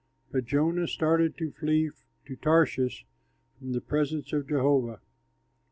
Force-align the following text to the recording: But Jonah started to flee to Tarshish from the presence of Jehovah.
But 0.31 0.45
Jonah 0.45 0.87
started 0.87 1.37
to 1.37 1.51
flee 1.51 1.91
to 2.25 2.35
Tarshish 2.35 3.05
from 3.59 3.73
the 3.73 3.81
presence 3.81 4.33
of 4.33 4.47
Jehovah. 4.49 4.99